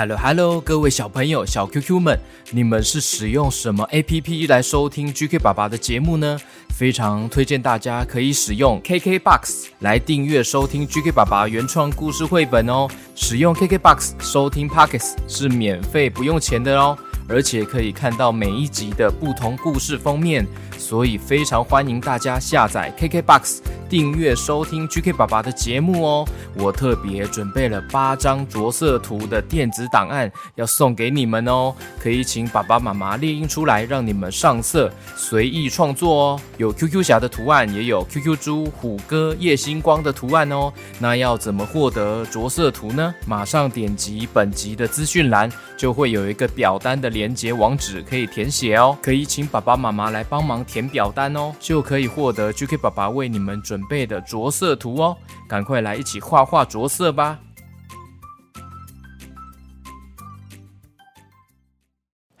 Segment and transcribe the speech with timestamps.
[0.00, 2.18] Hello Hello，各位小朋友、小 QQ 们，
[2.52, 6.38] 你们是使用什么 APP 来收听 GK 爸爸的节目呢？
[6.70, 12.88] 非常推荐大家可以使用 KKBOX 来订阅收听 GK 爸爸原创故事绘本哦。
[13.14, 16.96] 使用 KKBOX 收听 Pockets 是免费不用钱的哦，
[17.30, 20.44] 而且可以看到每一集的不同故事封面，
[20.76, 23.60] 所以非常欢迎大家下载 KKBOX。
[23.88, 26.28] 订阅收听 GK 爸爸的节目哦！
[26.54, 36.40] 我特别准备了八张着色图的电子档案要送给你们哦，可以请爸爸妈妈列印出来，让你们上色随意创作哦。
[36.56, 40.72] 有 QQ 侠的图案，也有 QQ 猪、虎哥、夜星光的图案哦。
[41.00, 43.12] 那要怎么获得着色图呢？
[43.26, 48.96] 马上点击本集的资讯栏，就会有一个表单的连接网址可以填写哦。
[49.02, 53.80] 可以请爸爸妈妈来帮忙填表单哦，就可以获得 GK 爸爸为你们准。
[53.80, 55.16] 准备的着色图哦，
[55.48, 57.38] 赶快来一起画画着色吧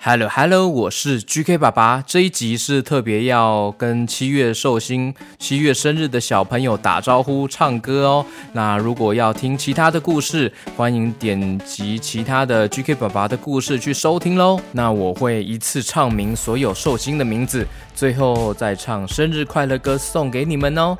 [0.02, 2.02] ！Hello Hello，我是 GK 爸爸。
[2.06, 8.24] 这一集是特别要跟七月寿星、七月生日的小朋友打招呼、唱歌哦。
[8.54, 14.58] 那如果要听其他的故事，欢迎点击其他的 GK 爸爸的故事去收听喽。
[14.72, 20.96] 那我会一次唱明所有寿星的名字，最后再唱生日快乐歌送给你们哦。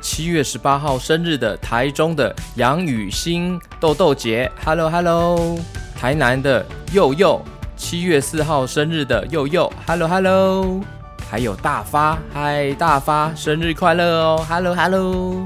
[0.00, 5.56] 七月十八号生日的台中的杨雨欣豆豆姐，Hello Hello。
[5.94, 7.40] 台南的佑佑，
[7.82, 10.80] 七月四号生日的佑佑，Hello Hello。
[11.28, 15.36] 还有大发，嗨大发，生日快乐哦，Hello Hello。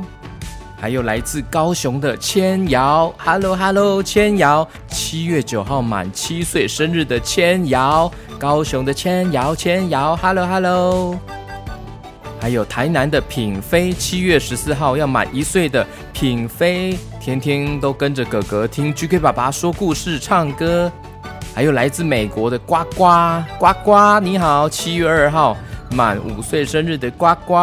[0.78, 11.18] 还有来自高雄的千瑶，Hello Hello，千瑶，七月九号满七岁生日的千瑶，高雄的千瑶千瑶，Hello Hello。
[12.38, 20.92] 还有台南的品飞，七月十四号要满一岁的品飞，天天都跟着哥哥听 GK 爸爸说故事、唱歌。
[21.56, 25.56] 还有来自美国的呱呱呱呱，你好，七月二号
[25.90, 27.54] 满五岁生日的呱呱。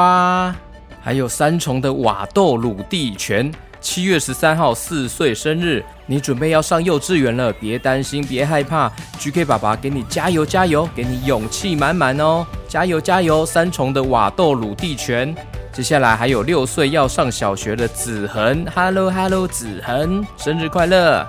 [0.99, 3.53] 还有三重的瓦豆鲁地泉。
[3.80, 13.45] 七月十三号四岁生日，你准备要上幼稚园了，别担心，别害怕，GK 爸爸给你加油加油，给你勇气满满哦，加油加油！
[13.45, 15.36] 三重的瓦豆鲁地泉，
[15.71, 21.23] 接下来还有六岁要上小学的子恒，Hello Hello，子恒，生日快乐！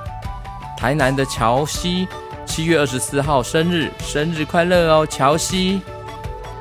[0.79, 2.07] 台南的乔西，
[2.55, 5.81] 七月二十四号生日，生日快乐哦，乔西！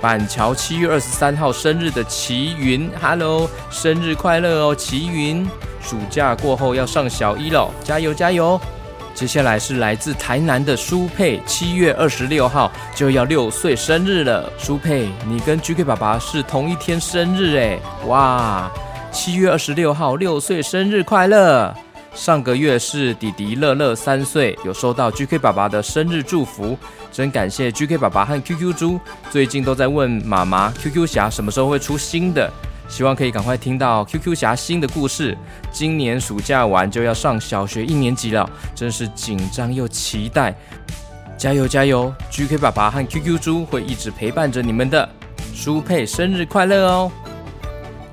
[0.01, 5.47] 板桥七月二十三号生日的齐云，Hello，生日快乐哦，齐云！
[5.83, 8.59] 暑假过后要上小一了，加油加油！
[9.13, 14.51] 接下来是来自台南的舒佩，七月二十六号就要六岁生日了。
[14.57, 18.67] 舒佩，你跟 GK 爸爸是同一天生日哎，哇！
[19.11, 21.71] 七月二十六号六岁生日快乐！
[22.13, 26.77] 上个月是弟弟乐乐三岁，有收到 GK 爸爸的生日祝福，
[27.11, 28.99] 真感谢 GK 爸爸和 QQ 猪，
[29.31, 32.49] 最近都在问妈妈 QQ 侠什么时候会出新的。
[32.87, 35.35] 希望可以赶快听到 QQ 侠新的故事。
[35.71, 40.55] 今年暑假完就要上小学一年级了，真是紧张又期待。
[41.35, 45.09] 加油加油！GK 爸爸和 QQ 猪会一直陪伴着你们的。
[45.51, 47.11] 舒佩生日快乐哦！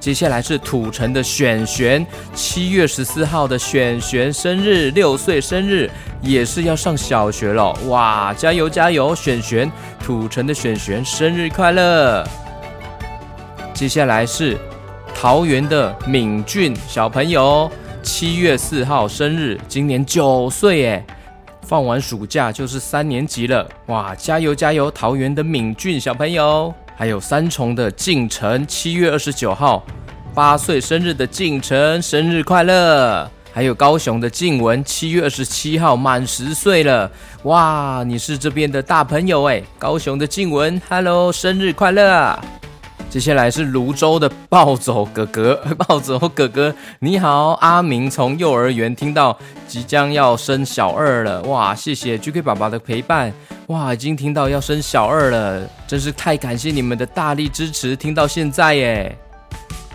[0.01, 5.91] 接下来是土城的选璇，七月十四号的选璇生日，六岁生日，
[6.23, 7.71] 也是要上小学了。
[7.87, 9.15] 哇，加油加油！
[9.15, 9.71] 选璇，
[10.03, 12.27] 土城的选璇生日快乐！
[13.75, 14.57] 接下来是
[15.15, 17.71] 桃园的敏俊小朋友，
[18.03, 21.05] 七月四号生日，今年九岁耶，
[21.61, 24.91] 放完暑假就是三年级了，哇，加油加油！
[24.91, 29.83] 桃园的敏俊小朋友，还有三重的静晨，七月二十九号，
[30.35, 33.27] 八岁生日的静晨，生日快乐！
[33.55, 37.11] 还有高雄的静文，七月二十七号满十岁了，
[37.45, 42.39] 哇，你是这边的大朋友哎，高雄的静文，Hello，生日快乐！
[43.11, 53.33] 接下来是泸州的暴走哥哥， 暴走哥哥，你好，阿明从幼儿园听到即将要生小二了，哇，谢谢 GK 爸爸的陪伴，
[53.67, 59.19] 哇，已经听到要生小二了，真是太感谢你们的大力支持，听到现在耶。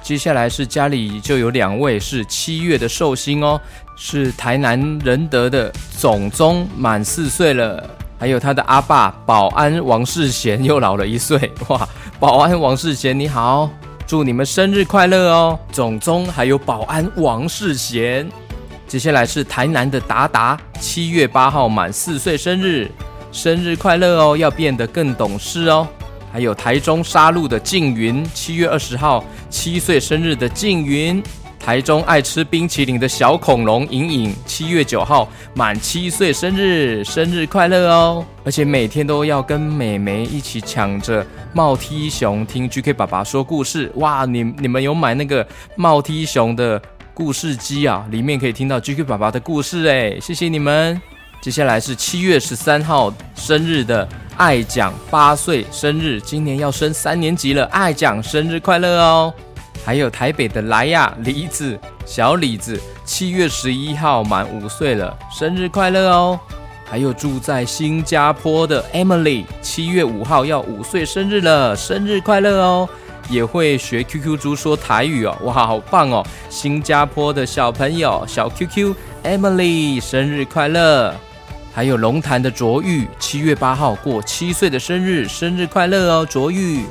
[0.02, 3.60] 接下来是家里就有两位是七月的寿星哦，
[3.96, 7.82] 是台南仁德的总宗满四岁了。
[8.18, 11.88] 还有他的阿爸保安王世贤又老了一岁哇！
[12.18, 13.70] 保安王世贤你好，
[14.08, 15.60] 祝你们生日快乐哦！
[15.70, 18.26] 总宗还有保安王世贤，
[18.88, 22.90] 接下来是台南的达达，七月八号满四岁生日，
[23.34, 24.38] 生日快乐哦！
[24.38, 25.86] 要变得更懂事哦。
[26.32, 31.22] 还有台中沙鹿的静云，七月二十号七岁生日的静云。
[31.66, 38.24] 台中爱吃冰淇淋的小恐龙莹莹，七月九号满七岁生日，生日快乐哦！
[38.44, 43.92] 而且每天都要跟美眉一起抢着帽 T 熊听 GK 爸爸说故事。
[43.96, 45.44] 哇，你你们有买那个
[45.76, 46.80] 帽 T 熊的
[47.16, 48.06] 故事机啊？
[48.12, 51.02] 里面可以听到 GK 爸爸的故事哎，谢谢你们！
[51.42, 54.08] 接下来是七月十三号生日的
[54.38, 59.34] 爱讲，八岁生日，今年要升三年级了，爱讲生日快乐哦！
[59.86, 66.40] 还有台北的莱亚李子小李子，七月十一号满五岁了，生日快乐哦！
[66.84, 72.90] 还有住在新加坡的 Emily，七月五号要五岁生日了，生日快乐哦！
[73.30, 76.26] 也会学 QQ 猪说台语哦，哇，好棒哦！
[76.50, 81.14] 新加坡的小朋友小 QQ Emily，生日快乐！
[81.74, 86.86] 还有龙潭的卓玉，七月八号过七岁的生日，生日快乐哦，卓玉！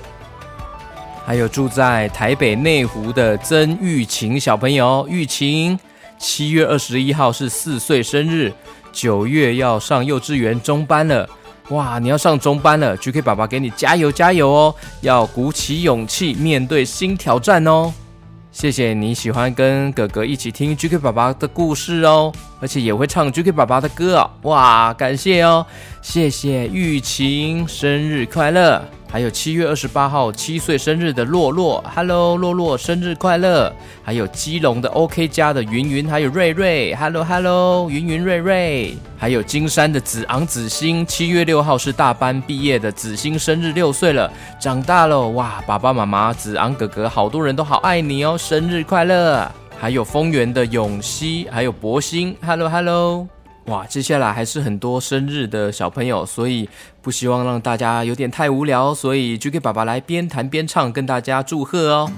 [1.27, 5.79] 还有住在台北内湖的曾玉琴小朋友，玉琴
[6.19, 8.53] 七月二十一号是四岁生日，
[8.93, 11.27] 九月要上幼稚园中班了。
[11.71, 14.75] 哇，你要上中班了，GK 爸爸给你加油加油哦！
[15.01, 17.91] 要鼓起勇气面对新挑战哦。
[18.53, 22.31] 谢谢你喜欢跟哥哥一起听 GK 爸爸的故事哦，
[22.65, 24.31] 而且也会唱 GK 爸爸的歌哦。
[24.45, 25.67] 哇，感谢哦，
[26.01, 28.83] 谢谢玉琴，生日快乐！
[29.13, 33.71] 还有七月二十八号七岁生日的洛洛，Hello，洛洛生日快乐！
[34.03, 38.97] 还有基隆的 OK 家的云云，还有瑞瑞，Hello，Hello，云云瑞瑞。
[39.19, 45.63] 还有金山的子昂子欣，七月六号是大班毕业的子欣生日六岁了，长大了哇！
[45.67, 49.53] 爸爸妈妈子昂哥哥，好多人都好爱你哦，生日快乐！
[49.85, 53.29] 还有丰原的永熙，还有博兴，Hello，Hello。
[53.67, 56.67] 哇，接下来还是很多生日的小朋友，所以
[57.03, 62.11] 不希望让大家有点太无聊，所以就给爸爸来边弹边唱，跟大家祝贺哦。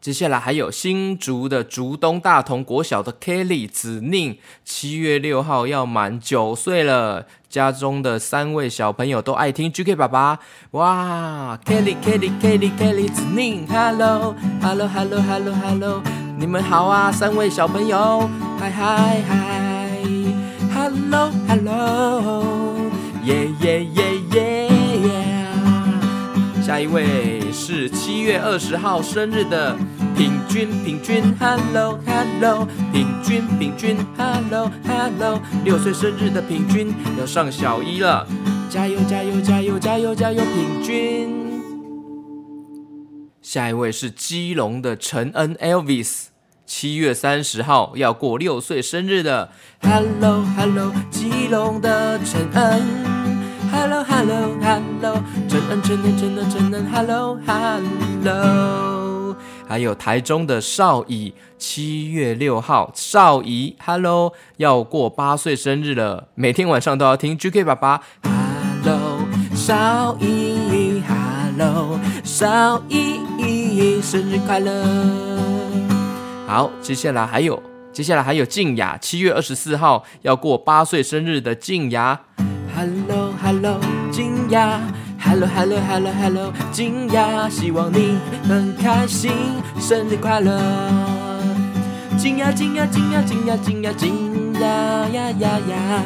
[0.00, 7.26] 接下来还有新竹的竹东大同国小的 Kelly 子宁，七月六号要满九岁了。
[7.48, 10.38] 家中的三位小朋友都爱听 GK 爸爸，
[10.72, 16.02] 哇！Kelly Kelly Kelly Kelly 子宁，Hello Hello Hello Hello Hello。
[16.38, 19.98] 你们好啊，三位小朋友，嗨嗨嗨
[20.72, 22.74] ，Hello Hello，
[23.24, 24.67] 耶耶耶耶耶。
[26.68, 29.74] 下一位是七月二十号生日的
[30.14, 38.28] 平均平均，Hello Hello，平均平均，Hello Hello，六岁生日的平均要上小一了，
[38.68, 41.62] 加油加油加油加油加油，平均。
[43.40, 46.26] 下一位是基隆的陈恩 Elvis，
[46.66, 49.48] 七月三十号要过六岁生日的。
[49.80, 53.27] Hello Hello，基隆的陈恩。
[53.70, 56.86] Hello Hello Hello，陈恩陈恩陈恩陈恩。
[56.92, 59.36] Hello Hello
[59.68, 69.20] 还有台中的少乙，七月六号，少乙，Hello，要过八岁生日了，每天晚上都要听 GK 爸爸，Hello，
[69.54, 74.72] 少乙，Hello，少乙，生日快乐。
[76.46, 82.18] 好，接下来还有，接下来还有静雅，七月二十四号要过八岁生日的静雅
[82.74, 83.17] ，Hello
[83.50, 83.80] Hello，
[84.12, 84.78] 惊讶。
[85.18, 89.32] Hello，Hello，Hello，Hello，惊讶，希望你很开心，
[89.80, 90.60] 生日快乐！
[92.18, 96.02] 惊讶，惊讶，惊讶，惊讶，惊讶，惊讶呀呀呀！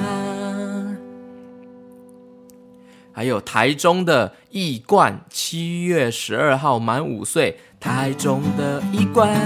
[3.11, 9.37] 还有台中的易冠，七月十二号满五岁，台中的易冠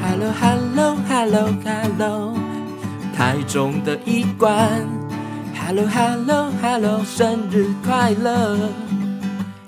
[0.00, 2.34] ，Hello，Hello，Hello，Hello，
[3.14, 4.82] 台中的易冠。
[5.64, 8.58] Hello Hello Hello，生日快乐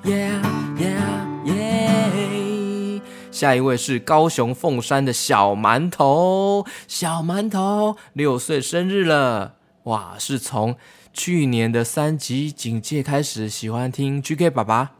[0.04, 0.42] ！Yeah
[0.76, 3.00] Yeah Yeah。
[3.30, 10.14] 下一位是高雄凤山的小馒头，小馒头六岁生日了，哇！
[10.18, 10.76] 是从
[11.12, 14.90] 去年的三级警戒开始喜欢听 GK 爸爸，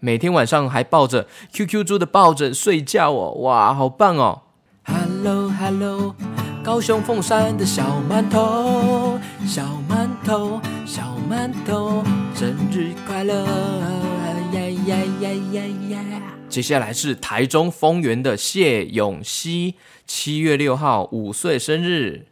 [0.00, 4.42] 每天晚上还抱着 QQ 猪的抱枕睡觉哦，哇，好棒哦
[4.84, 6.14] ！Hello Hello。
[6.64, 12.04] 高雄凤山的小馒头，小馒头，小馒头，
[12.36, 13.44] 生日快乐！
[14.52, 16.22] 呀呀呀呀呀！
[16.48, 19.74] 接下来是台中丰原的谢永熙，
[20.06, 22.26] 七月六号五岁生日。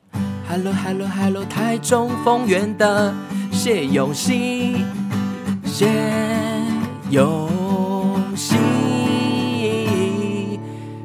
[0.49, 3.13] Hello Hello Hello，台中丰原的
[3.51, 4.85] 谢永熙，
[5.65, 5.89] 谢
[7.11, 8.55] 永熙。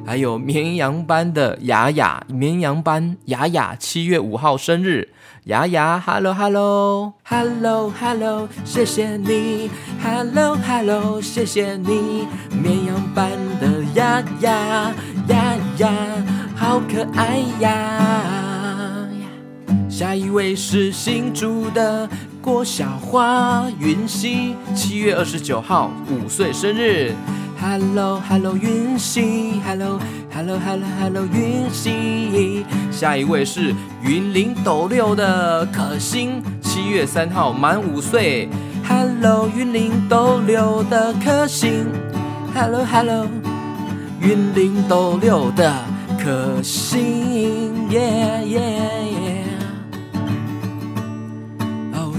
[0.05, 5.09] 还有绵羊班的雅雅，绵羊班雅雅七月五号生日，
[5.45, 9.69] 雅雅，Hello Hello Hello Hello，谢谢你
[10.03, 14.93] ，Hello Hello，谢谢你，绵羊班的雅雅
[15.27, 15.91] 雅雅，
[16.55, 19.09] 好可爱呀！
[19.89, 22.07] 下一位是新竹的
[22.41, 27.11] 郭小花云溪，七月二十九号五岁生日。
[27.57, 29.99] Hello Hello 云溪，Hello
[30.33, 32.65] Hello Hello Hello 云溪。
[32.91, 38.49] 下一位是云林斗六的可心，七月三号满五岁。
[38.87, 41.85] Hello 云林斗六的可心
[42.53, 43.27] ，Hello Hello
[44.21, 45.73] 云林斗六的
[46.23, 49.14] 可心，Yeah Yeah。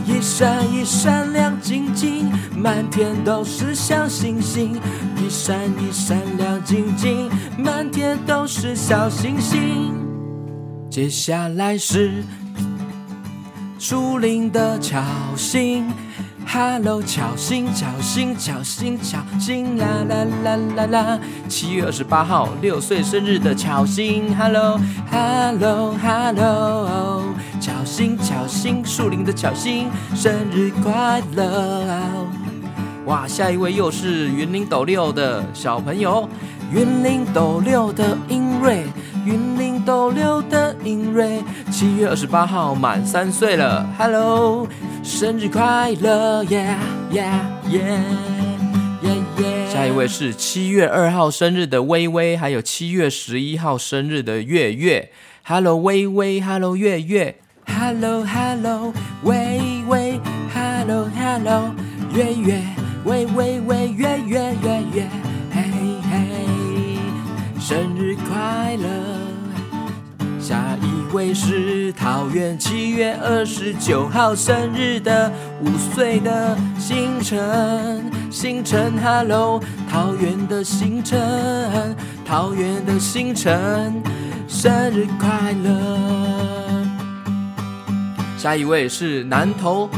[0.07, 4.81] 一闪一闪亮晶晶，满天都是小星星。
[5.17, 9.93] 一闪一闪亮晶晶，满天都是小星星。
[10.89, 12.23] 接下来是
[13.79, 15.03] 树林的巧
[15.37, 15.93] 星
[16.47, 21.19] ，Hello，巧星，巧星，巧星，巧星，啦啦啦啦啦。
[21.49, 27.26] 七月二十八号，六岁生日的巧星，Hello，Hello，Hello，
[27.97, 31.83] 心，巧星，树林的巧星，生日快乐。
[33.07, 36.29] 哇，下一位又是云林斗六的小朋友，
[36.71, 38.85] 云林斗六的英瑞，
[39.25, 44.69] 云林斗六的英瑞，七月二十八号满三岁了，Hello，
[45.03, 46.77] 生日快乐，Yeah
[47.11, 48.03] Yeah Yeah
[49.03, 49.73] Yeah Yeah。
[49.73, 55.11] 下一位是七月二号生日的微微，还有七月十一号生日的月月
[55.45, 57.37] ，Hello，微微，Hello，月月
[57.67, 58.93] ，Hello Hello，
[59.23, 60.21] 喂喂
[60.55, 61.75] ，Hello Hello，
[62.13, 62.63] 月月。
[63.05, 65.09] 喂喂喂，月月月月，
[65.53, 65.63] 嘿
[66.11, 66.99] 嘿，
[67.61, 68.89] 生日快乐！
[70.41, 75.31] 下一位是桃园七月二十九号生日的
[75.63, 81.95] 五岁的星辰，星辰，Hello，桃园的星辰，
[82.25, 84.03] 桃园的星辰，
[84.49, 86.36] 生日快乐！
[88.37, 89.89] 下一位是南投。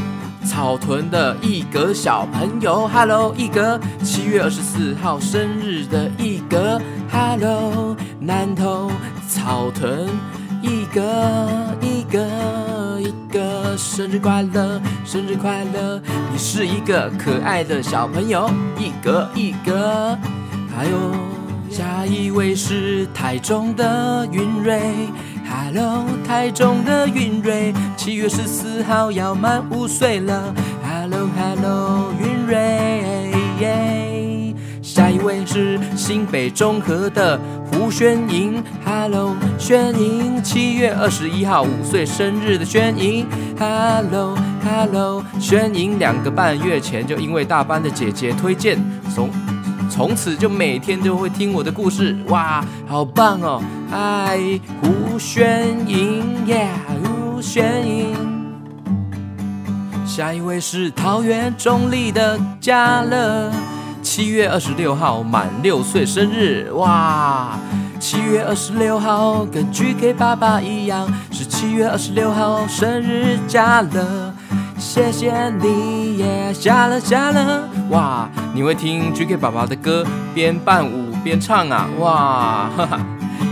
[0.45, 6.81] 草屯的一格小朋友，Hello，一格，七月二十四号生日的一格
[7.11, 8.89] ，Hello，南投
[9.27, 10.07] 草屯
[10.63, 11.01] 一格
[11.81, 20.17] 一格一格，生日快乐，生日快乐，你是一个可爱的小朋友，一格一格，
[20.73, 20.97] 还有
[21.69, 25.09] 下一位是台中的云瑞。
[25.51, 30.53] Hello，台中的云瑞，七月十四号要满五岁了。
[30.83, 33.33] Hello，Hello，云瑞。
[34.81, 38.63] 下一位是新北中和的胡宣莹。
[38.85, 43.25] Hello，宣莹，七月二十一号五岁生日的宣莹。
[43.57, 48.77] Hello，Hello，宣莹两个半月前就因为大班的姐姐推荐
[49.13, 49.29] 从
[49.89, 52.15] 从此就每天都会听我的故事。
[52.27, 53.61] 哇，好棒哦！
[53.89, 54.39] 嗨，
[54.81, 58.15] 胡宣莹耶，胡宣莹。
[60.05, 63.51] 下一位是桃园中立的嘉乐，
[64.01, 66.69] 七月二十六号满六岁生日。
[66.73, 67.57] 哇！
[67.99, 74.33] 七月二十六号，跟 GK 爸爸一样，是七月二十六号生日，加了，
[74.77, 78.29] 谢谢你耶，下了下了，哇！
[78.53, 82.99] 你会听 GK 爸爸的歌，边伴舞边唱啊，哇，哈哈，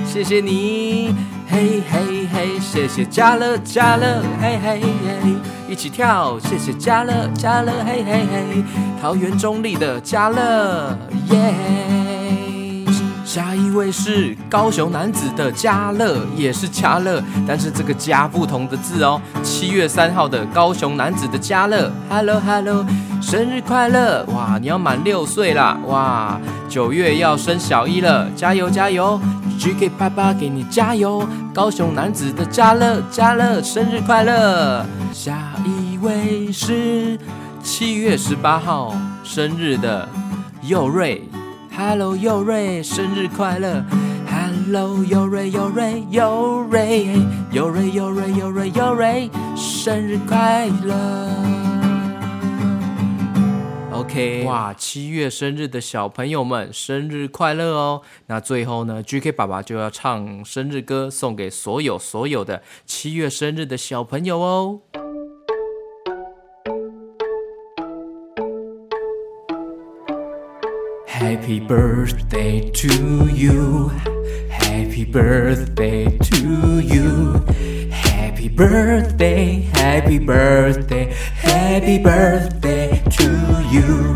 [0.06, 1.16] 谢谢你，
[1.50, 5.36] 嘿嘿嘿，谢谢加乐加乐，嘿嘿嘿，
[5.70, 8.64] 一起跳，谢谢加乐加乐，嘿嘿嘿，
[9.02, 10.98] 桃园中立的加乐，
[11.32, 11.54] 耶。
[13.24, 19.22] 下一位是高雄男子的嘉乐，也是嘉乐，但是这个嘉不同的字哦。
[19.44, 22.86] 七月三号的高雄男子的嘉乐，Hello Hello，
[23.22, 24.24] 生日快乐！
[24.34, 25.78] 哇，你要满六岁啦！
[25.88, 29.20] 哇，九月要升小一了，加油加油
[29.60, 31.28] ！GK 爸爸给你加油！
[31.54, 34.86] 高雄男子的嘉乐嘉乐，生日快乐！
[35.12, 37.20] 下一位是
[37.62, 40.08] 七月十八号生日的
[40.62, 41.28] 佑瑞。
[41.76, 43.84] Hello，佑瑞，生日快乐
[44.28, 47.20] ！Hello，尤瑞，尤瑞，尤瑞，
[47.52, 51.30] 尤瑞，尤瑞，尤瑞，尤瑞，生日快乐
[53.98, 58.02] ！OK，哇，七月生日的小朋友们，生日快乐哦！
[58.28, 64.82] 那最后呢，GK 爸爸就要唱生日歌，送给所有所有的七月生日的小朋友哦。
[71.08, 73.92] Happy birthday to you.
[74.50, 77.42] Happy birthday to you.
[77.90, 81.12] Happy birthday, happy birthday,
[81.42, 83.02] happy birthday
[83.72, 84.16] you.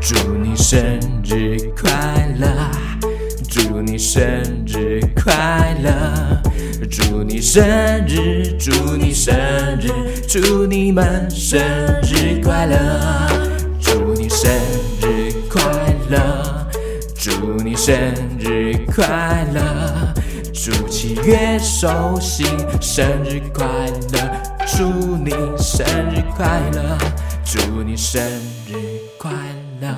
[0.00, 1.90] 祝你生日快
[2.38, 2.48] 乐，
[3.48, 4.22] 祝你生
[4.66, 6.42] 日快乐，
[6.90, 7.64] 祝你生
[8.06, 9.34] 日，祝你生
[9.80, 9.90] 日，
[10.26, 11.60] 祝你们生
[12.02, 13.30] 日快乐，
[13.80, 14.50] 祝你生
[15.00, 15.62] 日快
[16.10, 16.66] 乐。
[17.14, 17.30] 祝
[17.62, 17.94] 你生
[18.40, 20.12] 日快乐，
[20.52, 22.44] 祝七月寿星
[22.80, 23.64] 生日快
[24.12, 24.84] 乐，祝
[25.16, 26.98] 你生日快乐，
[27.44, 28.22] 祝你生
[28.68, 29.30] 日快
[29.80, 29.88] 乐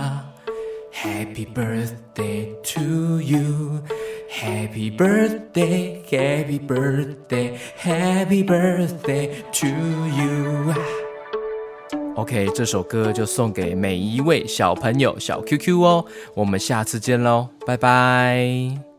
[0.93, 9.67] ，Happy birthday to you，Happy birthday，Happy birthday，Happy birthday to
[10.17, 10.75] you。
[12.17, 16.05] OK，这首歌就送给每一位小朋友小 QQ 哦，
[16.35, 18.94] 我们下次见喽，拜拜。